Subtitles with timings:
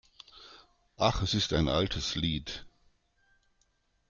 [0.97, 2.65] Ach, es ist ein altes Lied!